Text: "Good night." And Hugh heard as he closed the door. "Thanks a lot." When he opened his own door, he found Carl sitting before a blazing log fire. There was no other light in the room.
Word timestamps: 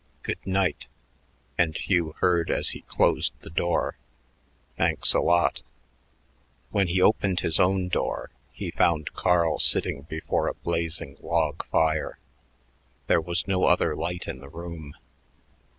"Good 0.23 0.43
night." 0.47 0.87
And 1.59 1.77
Hugh 1.77 2.13
heard 2.13 2.49
as 2.49 2.71
he 2.71 2.81
closed 2.81 3.33
the 3.41 3.51
door. 3.51 3.99
"Thanks 4.75 5.13
a 5.13 5.19
lot." 5.19 5.61
When 6.71 6.87
he 6.87 6.99
opened 6.99 7.41
his 7.41 7.59
own 7.59 7.87
door, 7.87 8.31
he 8.51 8.71
found 8.71 9.13
Carl 9.13 9.59
sitting 9.59 10.01
before 10.09 10.47
a 10.47 10.55
blazing 10.55 11.17
log 11.19 11.63
fire. 11.65 12.17
There 13.05 13.21
was 13.21 13.47
no 13.47 13.65
other 13.65 13.95
light 13.95 14.27
in 14.27 14.39
the 14.39 14.49
room. 14.49 14.95